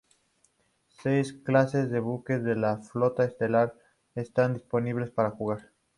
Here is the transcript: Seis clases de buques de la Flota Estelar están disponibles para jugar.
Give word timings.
Seis 0.99 1.31
clases 1.31 1.91
de 1.91 1.99
buques 1.99 2.43
de 2.43 2.55
la 2.55 2.77
Flota 2.79 3.23
Estelar 3.23 3.75
están 4.15 4.55
disponibles 4.55 5.11
para 5.11 5.29
jugar. 5.29 5.69